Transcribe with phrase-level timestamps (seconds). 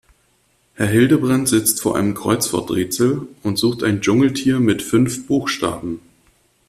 [0.73, 5.99] Herr Hildebrand sitzt vor einem Kreuzworträtsel und sucht ein Dschungeltier mit fünf Buchstaben.